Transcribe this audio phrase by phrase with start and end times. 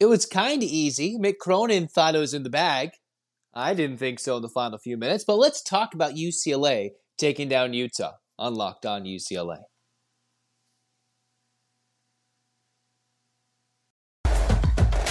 [0.00, 1.18] It was kind of easy.
[1.18, 2.90] Mick Cronin thought it was in the bag.
[3.54, 7.48] I didn't think so in the final few minutes, but let's talk about UCLA taking
[7.48, 9.58] down Utah on Locked On UCLA.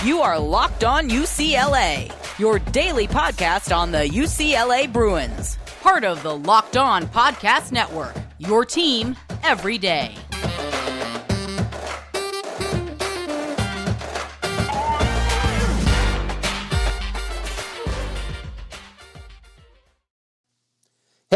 [0.03, 6.35] You are Locked On UCLA, your daily podcast on the UCLA Bruins, part of the
[6.35, 10.13] Locked On Podcast Network, your team every day.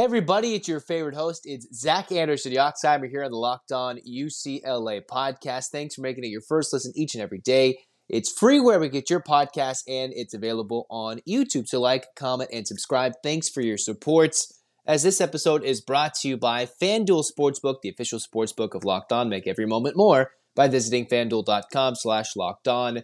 [0.08, 1.42] Everybody, it's your favorite host.
[1.44, 5.66] It's Zach Anderson, Yoxsimer here on the Locked On UCLA podcast.
[5.70, 7.80] Thanks for making it your first listen each and every day.
[8.08, 11.68] It's free wherever you get your podcast, and it's available on YouTube.
[11.68, 13.16] So like, comment, and subscribe.
[13.22, 14.62] Thanks for your supports.
[14.86, 19.12] As this episode is brought to you by FanDuel Sportsbook, the official sportsbook of Locked
[19.12, 19.28] On.
[19.28, 23.04] Make every moment more by visiting fanduel.com slash locked on.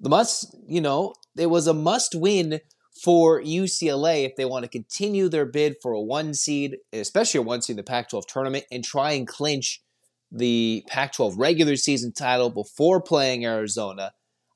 [0.00, 2.58] The must, you know, it was a must win
[3.02, 7.42] for UCLA if they want to continue their bid for a one seed, especially a
[7.42, 9.82] one seed in the Pac 12 tournament, and try and clinch
[10.30, 14.12] the Pac 12 regular season title before playing Arizona.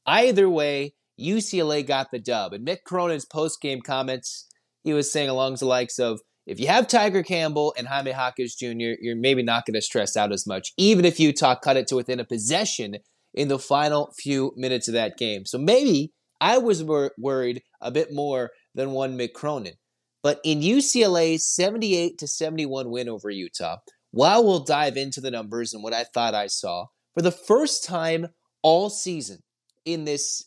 [0.07, 2.53] Either way, UCLA got the dub.
[2.53, 4.49] And Mick Cronin's post game comments,
[4.83, 8.55] he was saying along the likes of, if you have Tiger Campbell and Jaime Jaquez
[8.55, 11.87] Jr., you're maybe not going to stress out as much, even if Utah cut it
[11.89, 12.97] to within a possession
[13.35, 15.45] in the final few minutes of that game.
[15.47, 19.75] So maybe I was wor- worried a bit more than one Mick Cronin.
[20.23, 23.79] But in UCLA's 78 to 71 win over Utah,
[24.11, 27.85] while we'll dive into the numbers and what I thought I saw, for the first
[27.85, 28.29] time
[28.63, 29.39] all season
[29.85, 30.45] in this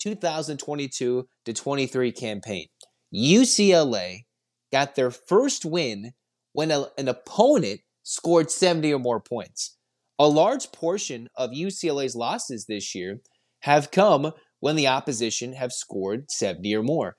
[0.00, 2.66] 2022 to 23 campaign,
[3.14, 4.24] UCLA
[4.72, 6.12] got their first win
[6.52, 9.76] when a, an opponent scored 70 or more points.
[10.18, 13.20] A large portion of UCLA's losses this year
[13.60, 14.32] have come
[14.62, 17.16] when the opposition have scored 70 or more.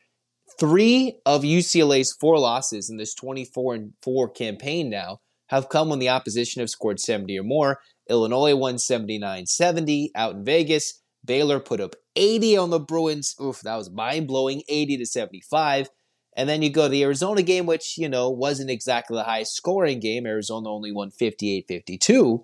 [0.57, 5.99] Three of UCLA's four losses in this 24 and 4 campaign now have come when
[5.99, 7.81] the opposition have scored 70 or more.
[8.09, 11.01] Illinois won 79 70 out in Vegas.
[11.25, 13.35] Baylor put up 80 on the Bruins.
[13.41, 15.89] Oof, that was mind blowing 80 to 75.
[16.37, 19.53] And then you go to the Arizona game, which, you know, wasn't exactly the highest
[19.53, 20.25] scoring game.
[20.25, 22.41] Arizona only won 58 52.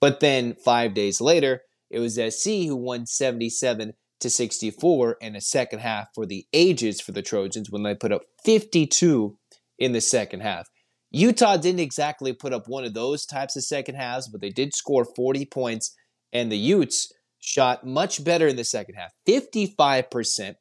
[0.00, 5.40] But then five days later, it was SC who won 77 to 64 in a
[5.40, 9.36] second half for the ages for the Trojans when they put up 52
[9.78, 10.68] in the second half.
[11.10, 14.74] Utah didn't exactly put up one of those types of second halves, but they did
[14.74, 15.94] score 40 points,
[16.32, 20.54] and the Utes shot much better in the second half 55%,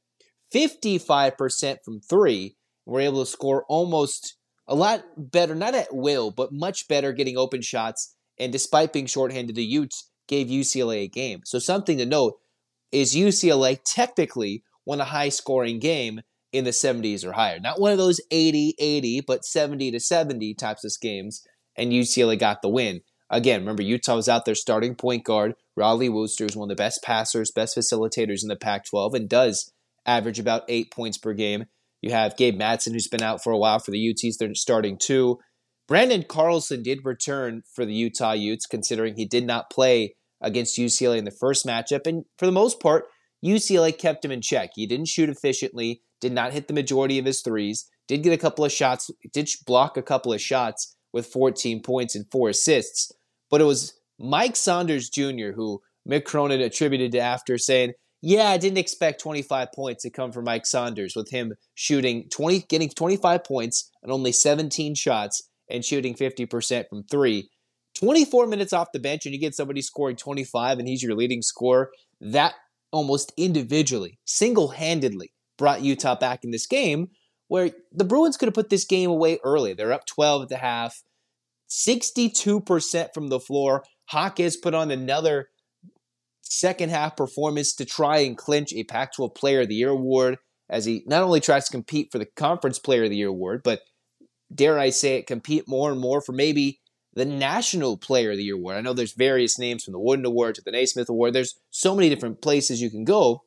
[0.53, 2.55] 55% from three.
[2.85, 4.35] Were able to score almost
[4.67, 8.15] a lot better, not at will, but much better getting open shots.
[8.39, 11.41] And despite being shorthanded, the Utes gave UCLA a game.
[11.45, 12.39] So, something to note
[12.91, 17.59] is UCLA technically won a high scoring game in the 70s or higher.
[17.59, 21.45] Not one of those 80 80, but 70 to 70 types of games,
[21.75, 23.01] and UCLA got the win.
[23.29, 25.53] Again, remember, Utah was out there starting point guard.
[25.77, 29.29] Rollie Worster is one of the best passers, best facilitators in the Pac 12, and
[29.29, 29.71] does
[30.05, 31.65] average about eight points per game.
[32.01, 34.37] You have Gabe Madsen, who's been out for a while for the Utes.
[34.37, 35.39] They're starting two.
[35.87, 41.17] Branden Carlson did return for the Utah Utes, considering he did not play against UCLA
[41.17, 42.07] in the first matchup.
[42.07, 43.05] And for the most part,
[43.43, 44.71] UCLA kept him in check.
[44.75, 48.37] He didn't shoot efficiently, did not hit the majority of his threes, did get a
[48.37, 53.11] couple of shots, did block a couple of shots with 14 points and four assists.
[53.49, 58.57] But it was Mike Saunders Jr., who Mick Cronin attributed to after saying, yeah, I
[58.57, 63.43] didn't expect 25 points to come from Mike Saunders with him shooting 20, getting 25
[63.45, 67.49] points and only 17 shots and shooting 50% from three.
[67.99, 71.41] 24 minutes off the bench and you get somebody scoring 25 and he's your leading
[71.41, 72.53] scorer, that
[72.91, 77.09] almost individually, single handedly brought Utah back in this game
[77.49, 79.73] where the Bruins could have put this game away early.
[79.73, 81.03] They're up 12 at the half,
[81.69, 83.83] 62% from the floor.
[84.11, 85.49] Jaquez put on another
[86.41, 90.37] second half performance to try and clinch a Pac 12 Player of the Year award
[90.69, 93.61] as he not only tries to compete for the Conference Player of the Year award,
[93.63, 93.81] but
[94.53, 96.79] dare I say it, compete more and more for maybe
[97.19, 98.77] the National Player of the Year award.
[98.77, 101.33] I know there's various names from the Wooden Award to the Naismith Award.
[101.33, 103.43] There's so many different places you can go.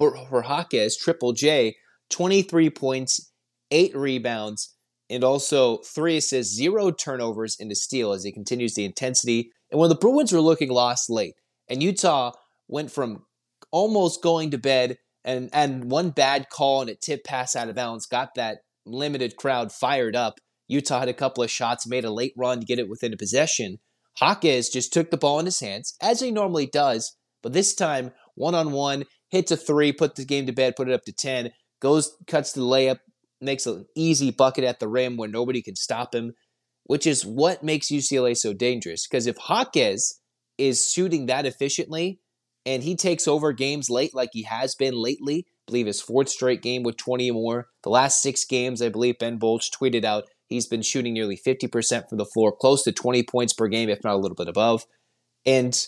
[0.00, 1.76] But for Jaquez, Triple J,
[2.10, 3.30] 23 points,
[3.70, 4.74] 8 rebounds,
[5.08, 9.52] and also 3 assists, 0 turnovers into steal as he continues the intensity.
[9.70, 11.34] And when the Bruins were looking lost late,
[11.68, 12.32] and Utah
[12.66, 13.24] went from
[13.70, 17.76] almost going to bed and, and one bad call and a tip pass out of
[17.76, 20.40] bounds got that limited crowd fired up
[20.72, 23.16] Utah had a couple of shots, made a late run to get it within a
[23.16, 23.78] possession.
[24.20, 28.12] Jaquez just took the ball in his hands, as he normally does, but this time
[28.34, 31.12] one on one, hits a three, put the game to bed, put it up to
[31.12, 33.00] 10, goes, cuts the layup,
[33.40, 36.32] makes an easy bucket at the rim where nobody can stop him,
[36.84, 39.06] which is what makes UCLA so dangerous.
[39.06, 40.20] Because if Jaquez
[40.58, 42.20] is shooting that efficiently
[42.64, 46.28] and he takes over games late like he has been lately, I believe his fourth
[46.28, 47.66] straight game with 20 or more.
[47.82, 52.08] The last six games, I believe Ben Bolch tweeted out he's been shooting nearly 50%
[52.08, 54.86] from the floor, close to 20 points per game, if not a little bit above.
[55.44, 55.78] And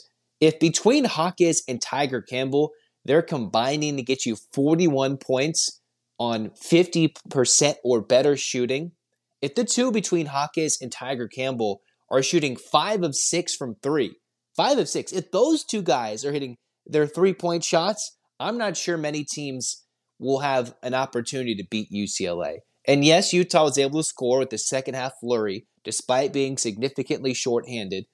[0.41, 2.73] if between Jaquez and Tiger Campbell,
[3.05, 5.81] they're combining to get you 41 points
[6.19, 8.93] on 50% or better shooting.
[9.43, 14.17] If the two between Jaquez and Tiger Campbell are shooting five of six from three,
[14.57, 16.57] five of six, if those two guys are hitting
[16.87, 19.85] their three point shots, I'm not sure many teams
[20.19, 22.59] will have an opportunity to beat UCLA.
[22.87, 27.35] And yes, Utah was able to score with the second half flurry despite being significantly
[27.35, 28.07] shorthanded.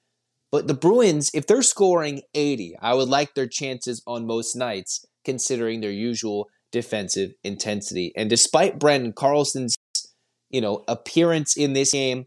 [0.51, 5.05] But the Bruins, if they're scoring 80, I would like their chances on most nights
[5.23, 8.11] considering their usual defensive intensity.
[8.15, 9.77] And despite Branden Carlson's,
[10.49, 12.25] you know, appearance in this game,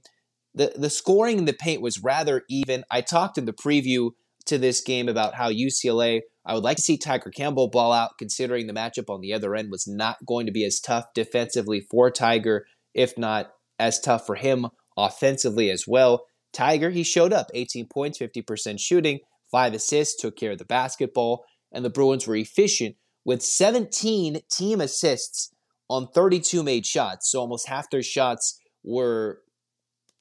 [0.55, 2.85] the, the scoring in the paint was rather even.
[2.91, 4.13] I talked in the preview
[4.47, 8.19] to this game about how UCLA, I would like to see Tiger Campbell ball out,
[8.19, 11.81] considering the matchup on the other end was not going to be as tough defensively
[11.81, 16.27] for Tiger, if not as tough for him offensively as well.
[16.53, 19.21] Tiger, he showed up 18 points, 50% shooting,
[19.51, 24.81] five assists, took care of the basketball, and the Bruins were efficient with 17 team
[24.81, 25.51] assists
[25.89, 27.31] on 32 made shots.
[27.31, 29.41] So almost half their shots were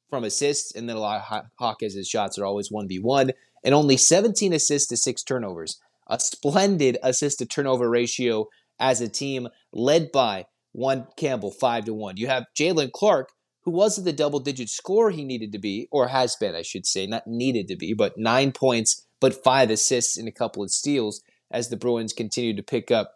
[0.09, 3.31] from assists, and then a lot of Hawkins' shots are always 1v1,
[3.63, 5.79] and only 17 assists to six turnovers.
[6.07, 8.47] A splendid assist to turnover ratio
[8.79, 12.17] as a team led by one Campbell, 5 to 1.
[12.17, 13.29] You have Jaylen Clark,
[13.63, 16.85] who wasn't the double digit scorer he needed to be, or has been, I should
[16.85, 20.71] say, not needed to be, but nine points, but five assists and a couple of
[20.71, 21.21] steals
[21.51, 23.13] as the Bruins continue to pick up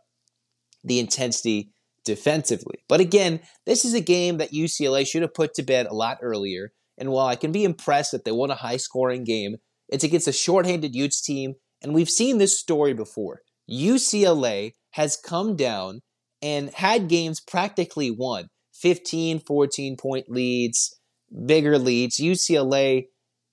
[0.83, 1.71] the intensity
[2.05, 2.77] defensively.
[2.87, 6.19] But again, this is a game that UCLA should have put to bed a lot
[6.21, 6.71] earlier.
[6.97, 9.57] And while I can be impressed that they won a high scoring game,
[9.89, 11.55] it's against a shorthanded Utes team.
[11.81, 13.41] And we've seen this story before.
[13.69, 16.01] UCLA has come down
[16.41, 20.99] and had games practically won 15, 14 point leads,
[21.45, 22.17] bigger leads.
[22.17, 23.07] UCLA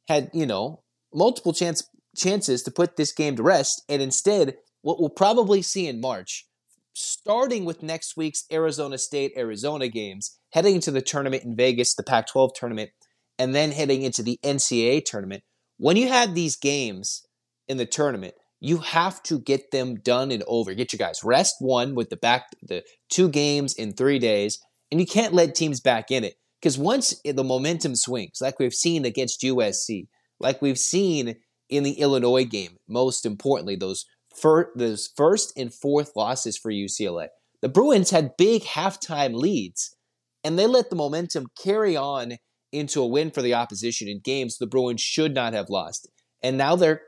[0.09, 0.83] had, you know,
[1.13, 3.83] multiple chance, chances to put this game to rest.
[3.89, 6.47] And instead, what we'll probably see in March,
[6.93, 12.03] starting with next week's Arizona State Arizona games, heading into the tournament in Vegas, the
[12.03, 12.91] Pac 12 tournament,
[13.39, 15.43] and then heading into the NCAA tournament.
[15.79, 17.24] When you have these games
[17.69, 20.75] in the tournament, you have to get them done and over.
[20.75, 24.59] Get your guys rest one with the back the two games in 3 days
[24.91, 28.75] and you can't let teams back in it because once the momentum swings like we've
[28.75, 30.09] seen against USC,
[30.41, 31.37] like we've seen
[31.69, 37.29] in the Illinois game, most importantly those for those first and fourth losses for UCLA.
[37.63, 39.97] The Bruins had big halftime leads,
[40.43, 42.39] and they let the momentum carry on
[42.73, 46.09] into a win for the opposition in games the Bruins should not have lost.
[46.43, 47.03] And now they're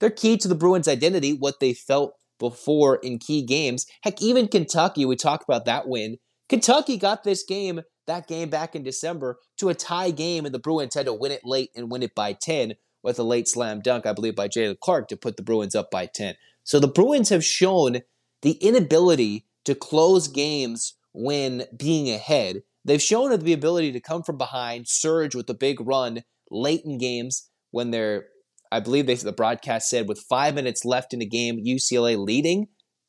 [0.00, 3.86] they're key to the Bruins' identity, what they felt before in key games.
[4.02, 6.16] Heck, even Kentucky, we talked about that win.
[6.48, 10.58] Kentucky got this game, that game back in December, to a tie game, and the
[10.58, 13.80] Bruins had to win it late and win it by 10 with a late slam
[13.80, 16.34] dunk, I believe, by Jaylen Clark to put the Bruins up by 10.
[16.64, 18.00] So the Bruins have shown
[18.42, 22.62] the inability to close games when being ahead.
[22.84, 26.98] They've shown the ability to come from behind, surge with a big run late in
[26.98, 28.26] games when they're,
[28.72, 32.68] I believe they, the broadcast said, with five minutes left in the game, UCLA leading,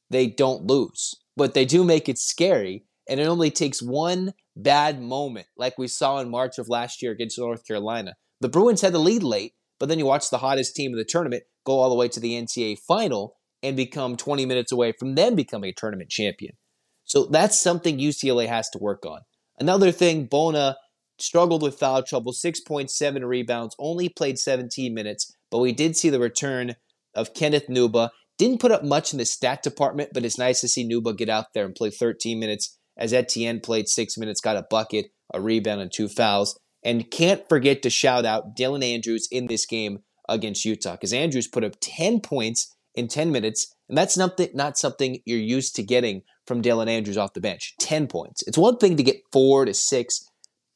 [0.09, 1.15] they don't lose.
[1.37, 5.87] But they do make it scary, and it only takes one bad moment, like we
[5.87, 8.15] saw in March of last year against North Carolina.
[8.41, 11.05] The Bruins had the lead late, but then you watch the hottest team in the
[11.05, 15.15] tournament go all the way to the NCAA final and become 20 minutes away from
[15.15, 16.55] them becoming a tournament champion.
[17.03, 19.21] So that's something UCLA has to work on.
[19.59, 20.77] Another thing, Bona
[21.19, 26.20] struggled with foul trouble, 6.7 rebounds, only played 17 minutes, but we did see the
[26.20, 26.75] return
[27.13, 28.10] of Kenneth Nwuba.
[28.38, 31.29] Didn't put up much in the stat department, but it's nice to see Nwuba get
[31.29, 35.41] out there and play 13 minutes as Etienne played six minutes, got a bucket, a
[35.41, 36.60] rebound, and two fouls.
[36.84, 41.48] And can't forget to shout out Dylan Andrews in this game against Utah because Andrews
[41.48, 43.75] put up 10 points in 10 minutes.
[43.88, 47.75] And that's not, not something you're used to getting from Dylan Andrews off the bench.
[47.79, 48.43] 10 points.
[48.48, 50.27] It's one thing to get four to six,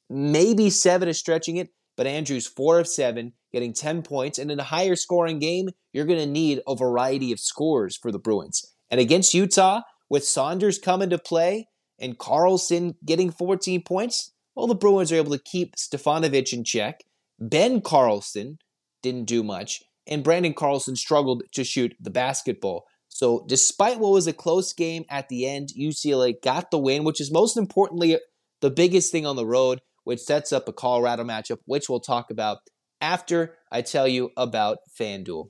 [0.09, 4.37] maybe seven is stretching it, but Andrews, four of seven, getting 10 points.
[4.37, 8.11] And in a higher scoring game, you're going to need a variety of scores for
[8.11, 8.73] the Bruins.
[8.89, 11.67] And against Utah, with Saunders coming to play
[11.99, 17.01] and Carlson getting 14 points, well, the Bruins are able to keep Stefanovic in check.
[17.39, 18.59] Ben Carlson
[19.01, 22.85] didn't do much and Branden Carlson struggled to shoot the basketball.
[23.09, 27.21] So, despite what was a close game at the end, UCLA got the win, which
[27.21, 28.19] is most importantly
[28.61, 32.31] the biggest thing on the road, which sets up a Colorado matchup, which we'll talk
[32.31, 32.59] about
[33.01, 35.49] after I tell you about FanDuel.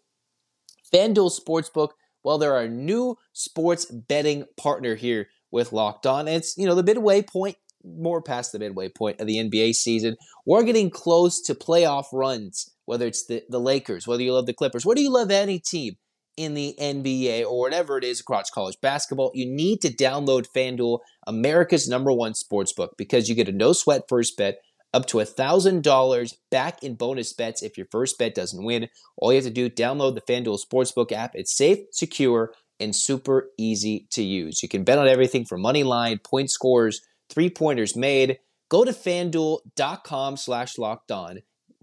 [0.91, 1.89] FanDuel Sportsbook,
[2.23, 6.27] well, they're our new sports betting partner here with Locked On.
[6.27, 10.15] It's, you know, the midway point, more past the midway point of the NBA season.
[10.45, 14.53] We're getting close to playoff runs, whether it's the, the Lakers, whether you love the
[14.53, 15.97] Clippers, whether you love any team
[16.37, 20.99] in the NBA or whatever it is across college basketball, you need to download FanDuel,
[21.27, 24.59] America's number one sports book, because you get a no sweat first bet
[24.93, 28.87] up to $1,000 back in bonus bets if your first bet doesn't win.
[29.17, 31.31] All you have to do, download the FanDuel Sportsbook app.
[31.35, 34.63] It's safe, secure, and super easy to use.
[34.63, 38.39] You can bet on everything from money line, point scores, three pointers made.
[38.69, 41.39] Go to fanduel.com slash locked on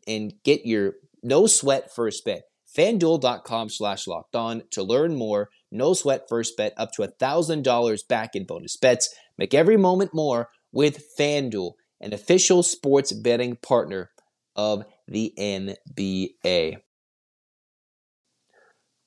[0.06, 2.42] and get your no sweat first bet
[2.76, 5.50] fanduel.com slash locked on to learn more.
[5.70, 9.14] No sweat first bet up to $1,000 back in bonus bets.
[9.38, 14.10] Make every moment more with FanDuel, an official sports betting partner
[14.56, 16.76] of the NBA.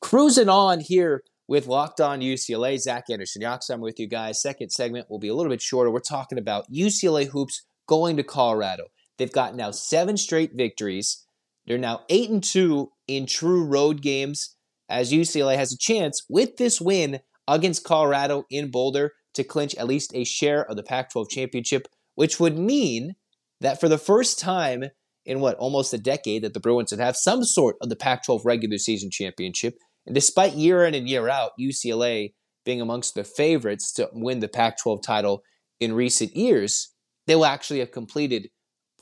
[0.01, 2.79] Cruising on here with Locked On UCLA.
[2.79, 4.41] Zach Anderson Yoxsimer with you guys.
[4.41, 5.91] Second segment will be a little bit shorter.
[5.91, 8.86] We're talking about UCLA hoops going to Colorado.
[9.17, 11.25] They've got now seven straight victories.
[11.67, 14.55] They're now 8 and 2 in true road games
[14.89, 19.88] as UCLA has a chance with this win against Colorado in Boulder to clinch at
[19.88, 23.15] least a share of the Pac 12 championship, which would mean
[23.62, 24.86] that for the first time
[25.25, 28.25] in what, almost a decade, that the Bruins would have some sort of the Pac
[28.25, 29.75] 12 regular season championship.
[30.05, 34.48] And despite year in and year out, UCLA being amongst the favorites to win the
[34.48, 35.41] Pac 12 title
[35.79, 36.93] in recent years,
[37.25, 38.50] they will actually have completed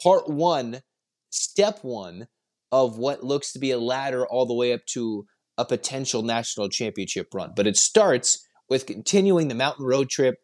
[0.01, 0.81] part one,
[1.29, 2.27] step one
[2.73, 5.27] of what looks to be a ladder all the way up to
[5.59, 7.53] a potential national championship run.
[7.55, 10.37] But it starts with continuing the mountain road trip,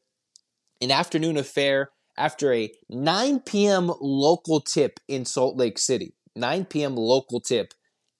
[0.79, 3.91] an afternoon affair after a 9 p.m.
[3.99, 6.13] local tip in Salt Lake City.
[6.35, 6.95] 9 p.m.
[6.95, 7.73] local tip,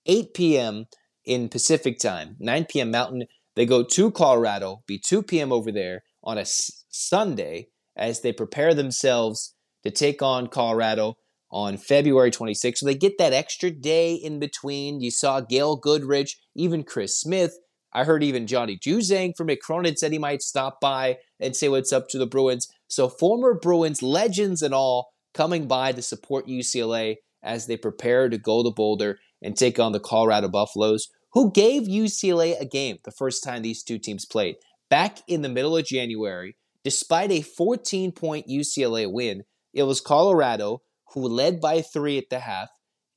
[0.08, 0.86] 8 p.m.
[1.24, 2.89] in Pacific time, 9 p.m.
[2.89, 3.25] Mountain.
[3.56, 5.51] They go to Colorado, be 2 p.m.
[5.51, 11.13] over there on a s- Sunday as they prepare themselves to take on Colorado
[11.51, 12.77] on February 26th.
[12.77, 15.01] So they get that extra day in between.
[15.01, 17.58] You saw Gail Goodrich, even Chris Smith.
[17.91, 21.70] I heard even Johnny Juzang from Mick Cronin said he might stop by and say
[21.70, 22.68] what's up to the Bruins.
[22.88, 28.38] So former Bruins legends and all coming by to support UCLA as they prepare to
[28.38, 33.12] go to Boulder and take on the Colorado Buffaloes, who gave UCLA a game the
[33.12, 34.56] first time these two teams played.
[34.89, 40.82] Back in the middle of January, despite a 14 point UCLA win, it was Colorado
[41.13, 42.70] who led by three at the half.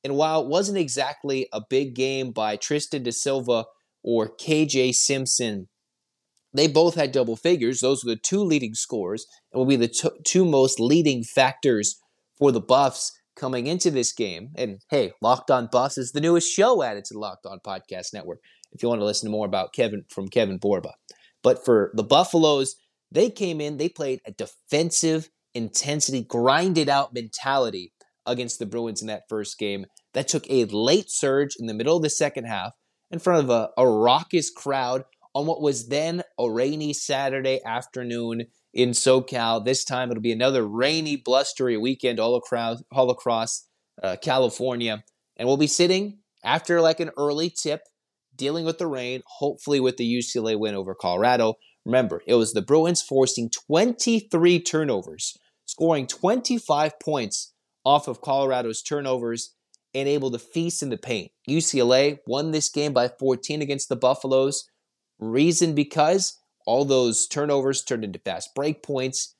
[0.04, 3.66] And while it wasn't exactly a big game by Tristan da Silva
[4.02, 5.68] or KJ Simpson,
[6.54, 7.80] they both had double figures.
[7.80, 11.96] Those were the two leading scores and will be the t- two most leading factors
[12.38, 14.50] for the Buffs coming into this game.
[14.56, 18.12] And hey, Locked On Buffs is the newest show added to the Locked On Podcast
[18.12, 18.40] Network.
[18.72, 20.94] If you want to listen to more about Kevin from Kevin Borba,
[21.42, 22.76] but for the Buffaloes,
[23.10, 27.92] they came in, they played a defensive intensity, grinded out mentality
[28.26, 31.96] against the Bruins in that first game that took a late surge in the middle
[31.96, 32.72] of the second half
[33.10, 35.04] in front of a, a raucous crowd
[35.34, 39.64] on what was then a rainy Saturday afternoon in SoCal.
[39.64, 43.66] This time it'll be another rainy, blustery weekend all across, all across
[44.02, 45.02] uh, California.
[45.36, 47.82] And we'll be sitting after like an early tip,
[48.36, 51.54] dealing with the rain, hopefully with the UCLA win over Colorado.
[51.84, 55.36] Remember, it was the Bruins forcing 23 turnovers
[55.82, 59.56] scoring 25 points off of Colorado's turnovers
[59.92, 61.32] and able to feast in the paint.
[61.50, 64.64] UCLA won this game by 14 against the Buffaloes.
[65.18, 69.34] Reason because all those turnovers turned into fast break points.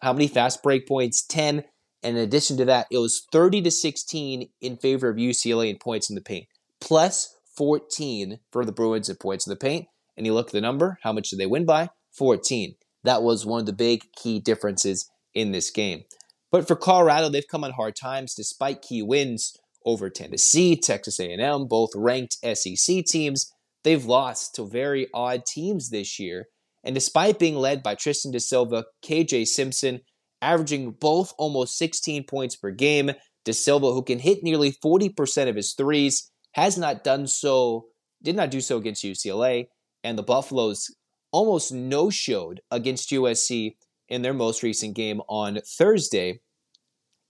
[0.00, 1.26] How many fast break points?
[1.26, 1.64] 10.
[2.04, 5.78] And in addition to that, it was 30 to 16 in favor of UCLA in
[5.78, 6.46] points in the paint,
[6.80, 9.88] plus 14 for the Bruins in points in the paint.
[10.16, 11.88] And you look at the number, how much did they win by?
[12.12, 12.76] 14.
[13.02, 16.04] That was one of the big key differences in this game.
[16.50, 21.66] But for Colorado, they've come on hard times despite key wins over Tennessee, Texas A&M,
[21.66, 23.52] both ranked SEC teams.
[23.82, 26.46] They've lost to very odd teams this year.
[26.84, 30.00] And despite being led by Tristan De Silva, KJ Simpson,
[30.40, 33.12] averaging both almost 16 points per game,
[33.44, 37.86] De Silva, who can hit nearly 40% of his threes, has not done so,
[38.22, 39.66] did not do so against UCLA.
[40.02, 40.94] And the Buffaloes
[41.32, 43.74] almost no showed against USC
[44.14, 46.40] in their most recent game on Thursday,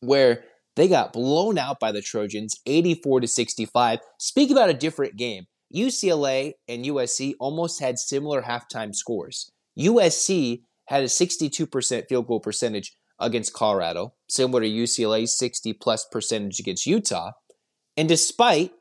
[0.00, 0.44] where
[0.76, 4.00] they got blown out by the Trojans 84 to 65.
[4.18, 5.46] Speak about a different game.
[5.74, 9.50] UCLA and USC almost had similar halftime scores.
[9.78, 16.60] USC had a 62% field goal percentage against Colorado, similar to UCLA's 60 plus percentage
[16.60, 17.32] against Utah.
[17.96, 18.72] And despite,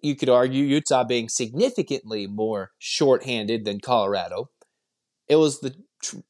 [0.00, 4.50] you could argue, Utah being significantly more shorthanded than Colorado,
[5.28, 5.74] it was the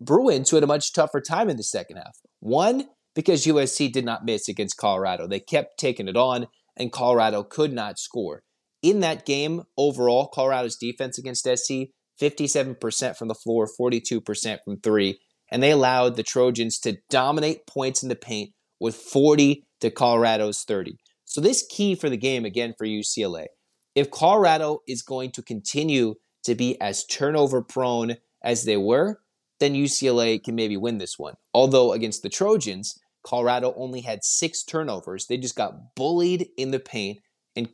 [0.01, 2.19] Bruins who had a much tougher time in the second half.
[2.41, 5.27] One, because USC did not miss against Colorado.
[5.27, 8.43] They kept taking it on, and Colorado could not score.
[8.83, 11.91] In that game, overall, Colorado's defense against SC,
[12.21, 15.19] 57% from the floor, 42% from three,
[15.51, 20.63] and they allowed the Trojans to dominate points in the paint with 40 to Colorado's
[20.65, 20.99] 30.
[21.25, 23.47] So, this key for the game again for UCLA.
[23.95, 26.15] If Colorado is going to continue
[26.45, 29.21] to be as turnover prone as they were,
[29.61, 31.35] then UCLA can maybe win this one.
[31.55, 35.27] Although against the Trojans, Colorado only had six turnovers.
[35.27, 37.19] They just got bullied in the paint
[37.55, 37.69] and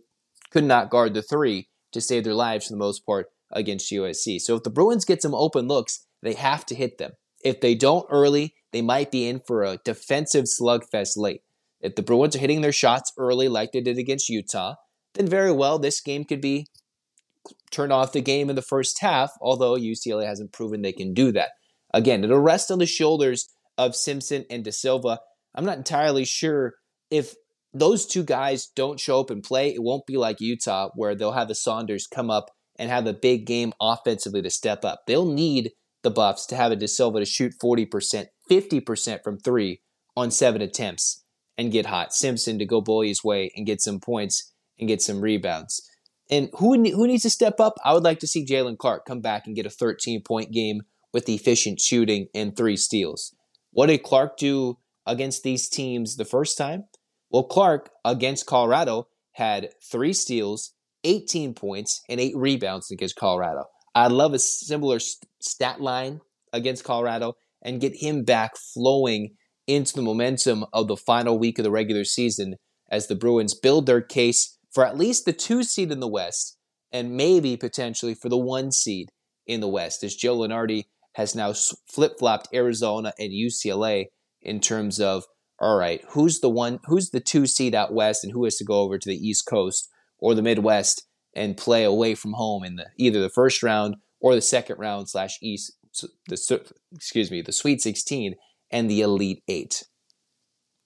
[0.50, 4.40] could not guard the three to save their lives for the most part against USC.
[4.40, 7.12] So if the Bruins get some open looks, they have to hit them.
[7.44, 11.42] If they don't early, they might be in for a defensive slugfest late.
[11.80, 14.76] If the Bruins are hitting their shots early like they did against Utah,
[15.14, 16.68] then very well this game could be
[17.70, 21.32] turn off the game in the first half, although UCLA hasn't proven they can do
[21.32, 21.50] that.
[21.92, 25.20] Again, it'll rest on the shoulders of Simpson and De Silva.
[25.54, 26.74] I'm not entirely sure
[27.10, 27.34] if
[27.74, 31.32] those two guys don't show up and play, it won't be like Utah where they'll
[31.32, 35.02] have the Saunders come up and have a big game offensively to step up.
[35.06, 35.72] They'll need
[36.02, 39.80] the Buffs to have a De Silva to shoot 40%, 50% from three
[40.16, 41.24] on seven attempts
[41.56, 42.14] and get hot.
[42.14, 45.86] Simpson to go bully his way and get some points and get some rebounds.
[46.30, 47.74] And who who needs to step up?
[47.84, 50.82] I would like to see Jaylen Clark come back and get a 13 point game
[51.12, 53.34] with efficient shooting and three steals.
[53.72, 56.84] What did Clark do against these teams the first time?
[57.30, 63.64] Well, Clark against Colorado had three steals, 18 points, and eight rebounds against Colorado.
[63.94, 64.98] I'd love a similar
[65.40, 66.20] stat line
[66.52, 69.34] against Colorado and get him back flowing
[69.66, 72.56] into the momentum of the final week of the regular season
[72.90, 76.58] as the Bruins build their case for at least the two seed in the West
[76.90, 79.08] and maybe potentially for the one seed
[79.46, 81.52] in the West as Joe Lunardi has now
[81.86, 84.06] flip flopped Arizona and UCLA
[84.40, 85.24] in terms of
[85.62, 88.64] all right, who's the one, who's the two seed out west, and who has to
[88.64, 92.76] go over to the East Coast or the Midwest and play away from home in
[92.76, 95.72] the either the first round or the second round slash East,
[96.28, 98.34] the excuse me, the Sweet 16
[98.70, 99.84] and the Elite Eight.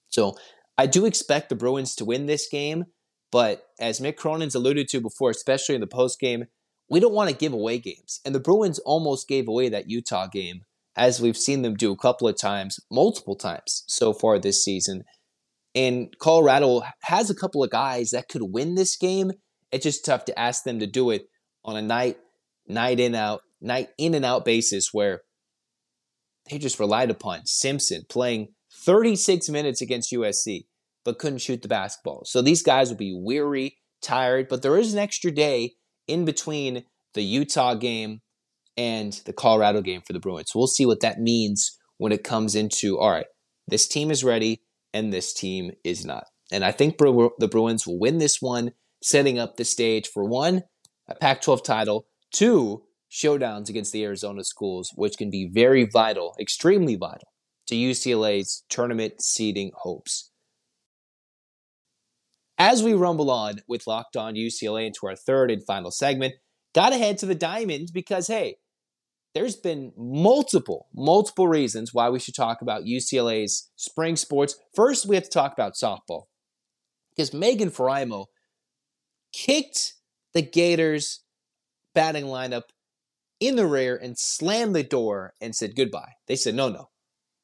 [0.09, 0.37] So
[0.77, 2.85] I do expect the Bruins to win this game,
[3.33, 6.45] but as Mick Cronin's alluded to before, especially in the post game,
[6.89, 8.21] we don't want to give away games.
[8.25, 10.63] And the Bruins almost gave away that Utah game,
[10.97, 15.05] as we've seen them do a couple of times, multiple times so far this season.
[15.75, 19.33] And Colorado has a couple of guys that could win this game.
[19.73, 21.29] It's just tough to ask them to do it
[21.65, 22.17] on a night,
[22.67, 25.23] night in out, night in and out basis where
[26.49, 30.67] they just relied upon Simpson playing 36 minutes against USC,
[31.05, 32.23] but couldn't shoot the basketball.
[32.25, 35.75] So these guys will be weary, tired, but there is an extra day
[36.07, 38.21] in between the Utah game
[38.77, 40.53] and the Colorado game for the Bruins.
[40.55, 43.27] We'll see what that means when it comes into all right,
[43.67, 46.25] this team is ready and this team is not.
[46.53, 50.63] And I think the Bruins will win this one, setting up the stage for one,
[51.09, 56.35] a Pac 12 title, two, showdowns against the Arizona schools, which can be very vital,
[56.39, 57.33] extremely vital
[57.67, 60.31] to UCLA's tournament seeding hopes.
[62.59, 66.35] As we rumble on with Locked On UCLA into our third and final segment,
[66.75, 68.57] gotta head to the Diamond because, hey,
[69.35, 74.59] there's been multiple, multiple reasons why we should talk about UCLA's spring sports.
[74.75, 76.25] First, we have to talk about softball
[77.15, 78.27] because Megan Faraimo
[79.35, 79.95] kicked
[80.33, 81.21] the Gators
[81.95, 82.63] batting lineup
[83.39, 86.13] in the rear and slammed the door and said goodbye.
[86.27, 86.89] They said, no, no,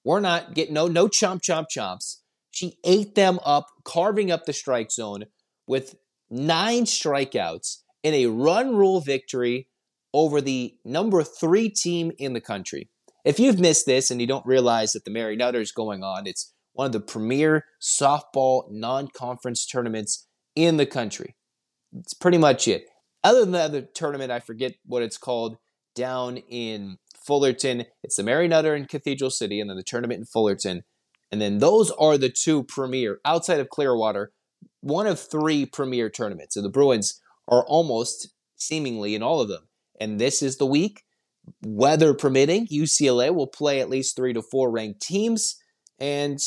[0.03, 2.22] we're not getting no, no chomp, chomp, chomps.
[2.53, 5.25] She ate them up, carving up the strike zone
[5.67, 5.97] with
[6.31, 9.69] nine strikeouts in a run rule victory
[10.15, 12.89] over the number three team in the country.
[13.25, 16.27] If you've missed this and you don't realize that the Mary Nutter is going on,
[16.27, 21.37] it's one of the premier softball non conference tournaments in the country.
[21.99, 22.87] It's pretty much it.
[23.25, 25.57] Other than the other tournament, I forget what it's called
[25.95, 27.85] down in Fullerton.
[28.03, 30.83] It's the Mary Nutter in Cathedral City, and then the tournament in Fullerton.
[31.33, 34.33] And then those are the two premier, outside of Clearwater,
[34.83, 36.57] one of three premier tournaments.
[36.57, 39.67] And the Bruins are almost seemingly in all of them.
[39.99, 41.03] And this is the week,
[41.65, 45.57] weather permitting, UCLA will play at least three to four ranked teams.
[45.99, 46.39] And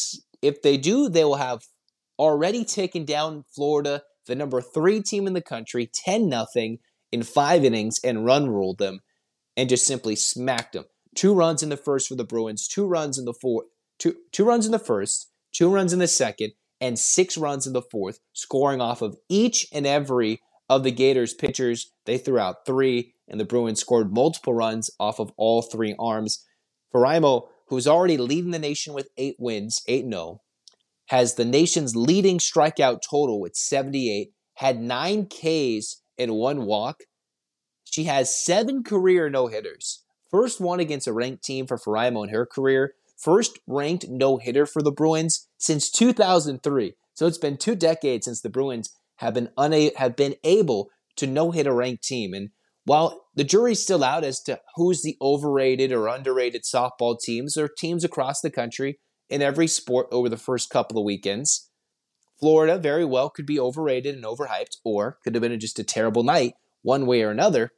[0.41, 1.63] if they do, they will have
[2.19, 6.77] already taken down Florida, the number three team in the country, 10 nothing
[7.11, 8.99] in five innings and run ruled them
[9.57, 10.85] and just simply smacked them.
[11.15, 13.67] Two runs in the first for the Bruins, two runs in the fourth,
[13.99, 17.73] two, two runs in the first, two runs in the second, and six runs in
[17.73, 21.91] the fourth, scoring off of each and every of the Gators pitchers.
[22.05, 26.43] They threw out three, and the Bruins scored multiple runs off of all three arms.
[26.93, 30.41] Faraimo, who's already leading the nation with eight wins, 8 0,
[31.07, 37.03] has the nation's leading strikeout total with 78, had nine Ks and one walk.
[37.83, 40.03] She has seven career no hitters.
[40.29, 42.95] First one against a ranked team for Faraimo in her career.
[43.15, 46.93] First ranked no hitter for the Bruins since 2003.
[47.13, 51.27] So it's been two decades since the Bruins have been una- have been able to
[51.27, 52.33] no hit a ranked team.
[52.33, 52.49] And
[52.83, 57.69] while the jury's still out as to who's the overrated or underrated softball teams, are
[57.69, 58.99] teams across the country
[59.29, 61.69] in every sport over the first couple of weekends.
[62.39, 66.23] Florida very well could be overrated and overhyped, or could have been just a terrible
[66.23, 67.71] night, one way or another.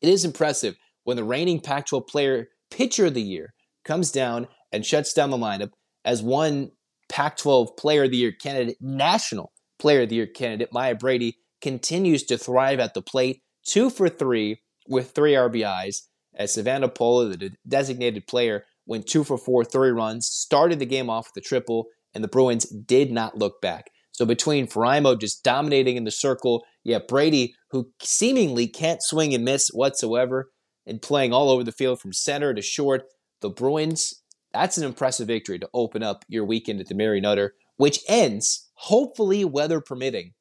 [0.00, 3.53] It is impressive when the reigning Pac 12 player pitcher of the year
[3.84, 5.70] comes down and shuts down the lineup
[6.04, 6.70] as one
[7.08, 11.38] Pac 12 player of the year candidate, national player of the year candidate, Maya Brady,
[11.60, 16.02] continues to thrive at the plate, two for three with three RBIs,
[16.34, 21.08] as Savannah Pola, the designated player, went two for four, three runs, started the game
[21.08, 23.86] off with a triple, and the Bruins did not look back.
[24.12, 29.44] So between Faraimo just dominating in the circle, yeah, Brady, who seemingly can't swing and
[29.44, 30.50] miss whatsoever,
[30.86, 33.04] and playing all over the field from center to short,
[33.44, 34.22] the Bruins,
[34.54, 38.70] that's an impressive victory to open up your weekend at the Mary Nutter, which ends,
[38.72, 40.32] hopefully weather permitting,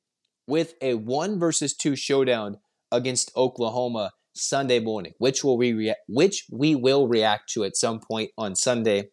[0.47, 2.59] with a one versus two showdown
[2.93, 7.99] against Oklahoma Sunday morning, which will we rea- which we will react to at some
[7.99, 9.09] point on Sunday,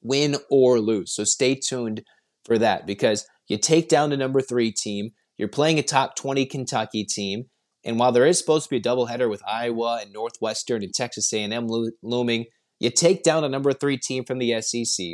[0.00, 1.12] win or lose.
[1.12, 2.04] So stay tuned
[2.44, 5.10] for that because you take down the number three team.
[5.36, 7.46] You're playing a top 20 Kentucky team.
[7.84, 11.32] And while there is supposed to be a doubleheader with Iowa and Northwestern and Texas
[11.32, 12.44] A&M lo- looming,
[12.80, 15.06] you take down a number three team from the SEC.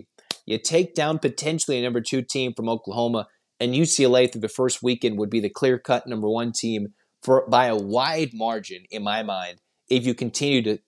[0.47, 3.27] You take down potentially a number two team from Oklahoma,
[3.61, 7.67] and UCLA through the first weekend would be the clear-cut number one team for by
[7.67, 10.79] a wide margin in my mind if you continue to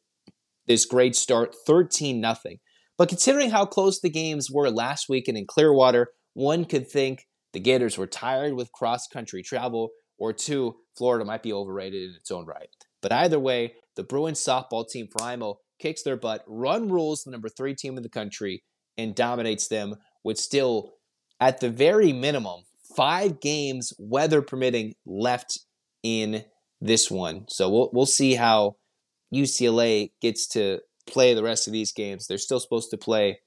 [0.66, 2.58] this great start 13 nothing
[2.96, 7.60] but considering how close the games were last weekend in clearwater one could think the
[7.60, 12.30] gators were tired with cross country travel or two florida might be overrated in its
[12.30, 12.68] own right
[13.00, 17.48] but either way the bruins softball team Faraimo kicks their butt run rules the number
[17.48, 18.62] three team in the country
[18.96, 20.94] and dominates them with still
[21.40, 22.62] at the very minimum
[22.96, 25.60] five games weather permitting left
[26.02, 26.44] in
[26.80, 27.44] this one.
[27.48, 28.76] So we'll we'll see how
[29.34, 32.26] UCLA gets to play the rest of these games.
[32.26, 33.40] They're still supposed to play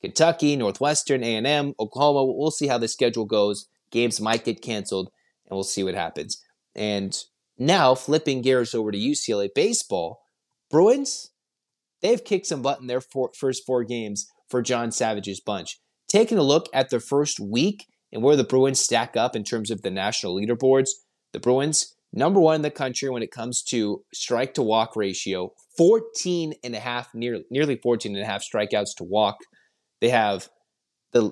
[0.00, 2.24] Kentucky, Northwestern, A&M, Oklahoma.
[2.24, 3.68] We'll see how the schedule goes.
[3.90, 5.10] Games might get canceled,
[5.46, 6.42] and we'll see what happens.
[6.74, 7.16] And
[7.58, 10.22] now flipping gears over to UCLA baseball,
[10.70, 11.30] Bruins,
[12.02, 15.78] they've kicked some butt in their first four games for John Savage's bunch.
[16.08, 19.70] Taking a look at the first week and where the Bruins stack up in terms
[19.70, 20.90] of the national leaderboards,
[21.32, 25.52] the Bruins number one in the country when it comes to strike to walk ratio
[25.76, 29.36] 14 and a half near, nearly 14 and a half strikeouts to walk
[30.00, 30.48] they have
[31.12, 31.30] the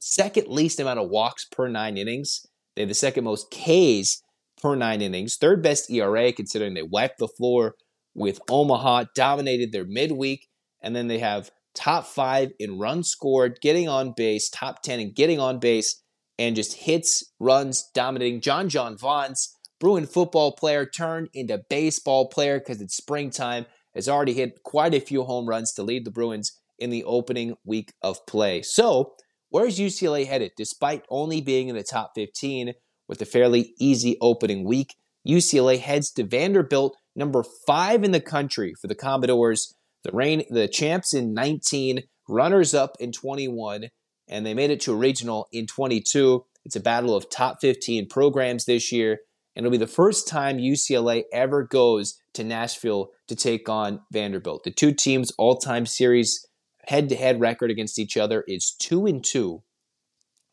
[0.00, 4.22] second least amount of walks per nine innings they have the second most ks
[4.60, 7.74] per nine innings third best era considering they wiped the floor
[8.14, 10.48] with omaha dominated their midweek
[10.82, 15.12] and then they have top five in runs scored getting on base top 10 in
[15.12, 16.02] getting on base
[16.38, 22.60] and just hits runs dominating john john vaughns Bruin football player turned into baseball player
[22.60, 26.52] because it's springtime, has already hit quite a few home runs to lead the Bruins
[26.78, 28.62] in the opening week of play.
[28.62, 29.14] So,
[29.48, 30.52] where's UCLA headed?
[30.56, 32.74] Despite only being in the top 15
[33.08, 34.94] with a fairly easy opening week,
[35.26, 39.74] UCLA heads to Vanderbilt, number five in the country for the Commodores.
[40.04, 43.88] The reign, the champs in 19, runners up in 21,
[44.28, 46.44] and they made it to a regional in 22.
[46.64, 49.20] It's a battle of top 15 programs this year
[49.54, 54.64] and it'll be the first time UCLA ever goes to Nashville to take on Vanderbilt.
[54.64, 56.46] The two teams' all-time series
[56.86, 59.62] head-to-head record against each other is two and two.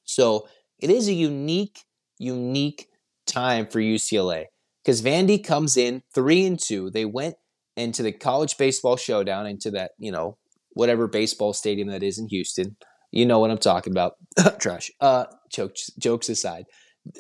[0.04, 0.48] So
[0.80, 1.80] it is a unique,
[2.18, 2.88] unique
[3.26, 4.46] time for UCLA
[4.90, 6.90] because Vandy comes in three and two.
[6.90, 7.36] They went
[7.78, 10.40] into the college baseball showdown into that you know
[10.72, 12.76] whatever baseball stadium that is in Houston.
[13.12, 14.14] You know what I'm talking about.
[14.60, 14.90] Trash.
[15.00, 16.66] Uh, jokes, jokes aside,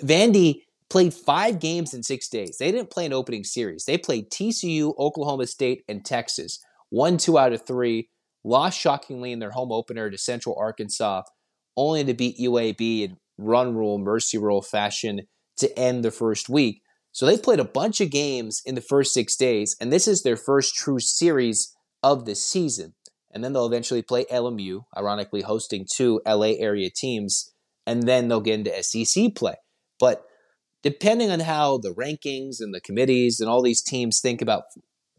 [0.03, 2.57] Vandy played five games in six days.
[2.59, 3.85] They didn't play an opening series.
[3.85, 6.57] They played TCU, Oklahoma State, and Texas.
[6.89, 8.09] Won two out of three.
[8.43, 11.21] Lost shockingly in their home opener to Central Arkansas,
[11.77, 15.21] only to beat UAB in run rule, mercy rule fashion
[15.57, 16.81] to end the first week.
[17.19, 20.23] So they've played a bunch of games in the first six days, and this is
[20.23, 22.93] their first true series of the season.
[23.29, 27.51] And then they'll eventually play LMU, ironically hosting two LA area teams,
[27.85, 29.55] and then they'll get into SEC play.
[29.99, 30.23] But
[30.81, 34.63] depending on how the rankings and the committees and all these teams think about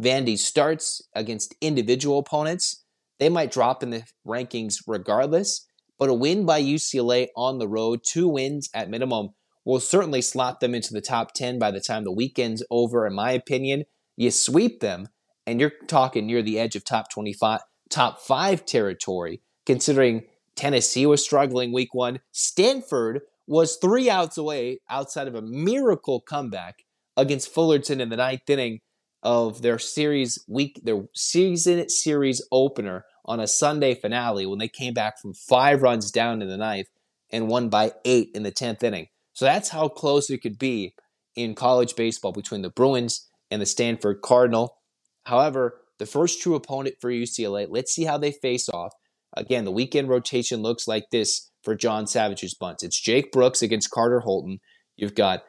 [0.02, 2.82] Vandy's starts against individual opponents,
[3.18, 5.66] they might drop in the rankings regardless.
[5.98, 10.60] But a win by UCLA on the road, two wins at minimum, will certainly slot
[10.60, 13.84] them into the top 10 by the time the weekend's over, in my opinion.
[14.16, 15.08] You sweep them,
[15.46, 20.24] and you're talking near the edge of top 25, top five territory, considering
[20.56, 22.20] Tennessee was struggling week one.
[22.32, 26.84] Stanford was three outs away outside of a miracle comeback
[27.16, 28.80] against Fullerton in the ninth inning
[29.22, 34.94] of their series week, their season series opener on a Sunday finale when they came
[34.94, 36.88] back from five runs down in the ninth
[37.30, 39.08] and won by eight in the tenth inning.
[39.40, 40.92] So that's how close it could be
[41.34, 44.76] in college baseball between the Bruins and the Stanford Cardinal.
[45.24, 48.92] However, the first true opponent for UCLA, let's see how they face off.
[49.34, 52.82] Again, the weekend rotation looks like this for John Savage's bunts.
[52.82, 54.60] It's Jake Brooks against Carter Holton.
[54.98, 55.42] You've got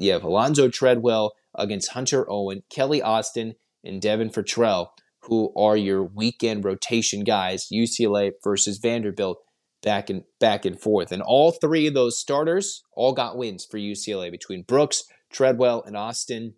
[0.00, 4.88] you have Alonzo Tredwell against Hunter Owen, Kelly Austin, and Devin Futrell,
[5.28, 7.68] who are your weekend rotation guys.
[7.72, 9.38] UCLA versus Vanderbilt,
[9.82, 13.78] back and back and forth, and all three of those starters all got wins for
[13.78, 16.54] UCLA between Brooks, Tredwell, and Austin.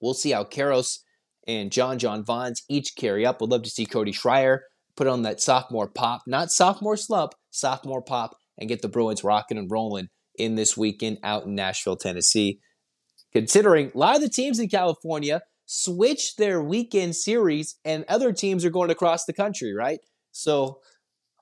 [0.00, 0.98] We'll see how Karros
[1.46, 3.40] and John John Vaughns each carry up.
[3.40, 4.60] We'd love to see Cody Schreier
[4.96, 9.58] put on that sophomore pop, not sophomore slump, sophomore pop, and get the Bruins rocking
[9.58, 12.60] and rolling in this weekend out in Nashville, Tennessee.
[13.32, 18.64] Considering a lot of the teams in California switch their weekend series and other teams
[18.64, 19.98] are going across the country, right?
[20.32, 20.80] So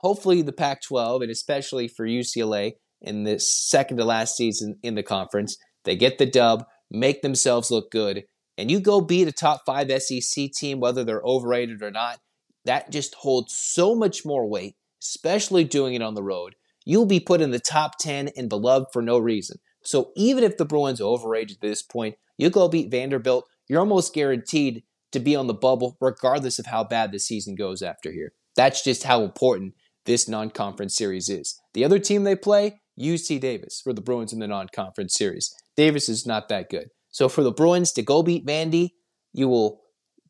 [0.04, 4.96] hopefully the Pac 12, and especially for UCLA in this second to last season in
[4.96, 8.24] the conference, they get the dub, make themselves look good,
[8.58, 12.18] and you go beat a top five SEC team, whether they're overrated or not,
[12.66, 16.54] that just holds so much more weight, especially doing it on the road.
[16.84, 19.56] You'll be put in the top 10 and beloved for no reason.
[19.84, 23.80] So even if the Bruins are overrated at this point, you go beat Vanderbilt, you're
[23.80, 28.12] almost guaranteed to be on the bubble regardless of how bad the season goes after
[28.12, 28.34] here.
[28.54, 29.74] That's just how important
[30.06, 31.60] this non conference series is.
[31.72, 35.54] The other team they play, UC Davis, for the Bruins in the non conference series.
[35.76, 36.88] Davis is not that good.
[37.10, 38.90] So for the Bruins to go beat Vandy,
[39.32, 39.80] you will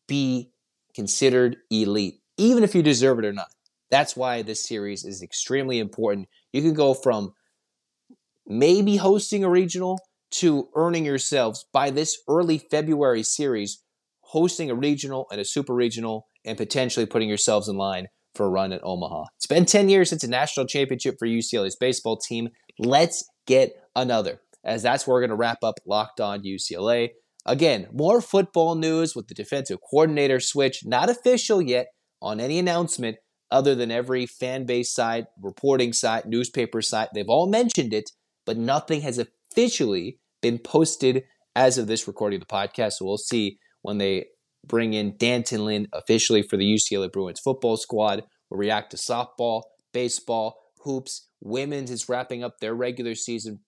[0.07, 0.51] be
[0.95, 3.49] considered elite even if you deserve it or not.
[3.91, 6.29] That's why this series is extremely important.
[6.53, 7.33] You can go from
[8.47, 10.01] maybe hosting a regional
[10.33, 13.83] to earning yourselves by this early February series,
[14.21, 18.51] hosting a regional and a super regional, and potentially putting yourselves in line for a
[18.51, 19.25] run at Omaha.
[19.37, 22.49] It's been 10 years since a national championship for UCLA's baseball team.
[22.79, 27.11] Let's get another, as that's where we're going to wrap up Locked On UCLA.
[27.47, 31.89] Again, more football news with the defensive coordinator switch, not official yet,
[32.23, 33.19] on any announcement
[33.51, 37.11] other than every fan base site, reporting site, newspaper site.
[37.15, 38.11] They've all mentioned it,
[38.47, 42.95] but nothing has officially been posted as of this recording of the podcast.
[42.95, 44.27] So we'll see when they
[44.67, 48.25] bring in D'Anton Lynn officially for the UCLA Bruins football squad.
[48.51, 51.29] We'll react to softball, baseball, hoops.
[51.41, 53.61] Women's is wrapping up their regular season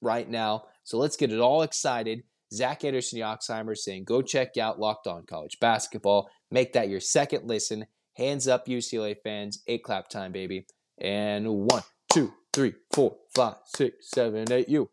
[0.00, 0.64] right now.
[0.84, 2.22] So let's get it all excited.
[2.52, 6.30] Zach Anderson Yoxsimer saying, go check out Locked On College Basketball.
[6.50, 7.86] Make that your second listen.
[8.14, 9.62] Hands up, UCLA fans.
[9.66, 10.66] Eight clap time, baby.
[10.98, 14.68] And one, two, three, four, five, six, seven, eight.
[14.68, 14.90] You.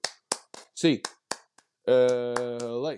[0.76, 1.04] See.
[1.88, 2.96] LA.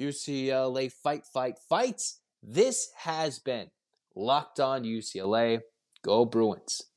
[0.00, 2.20] UCLA fight, fight, fights.
[2.42, 3.70] This has been
[4.16, 5.60] Locked On UCLA.
[6.02, 6.89] Go Bruins.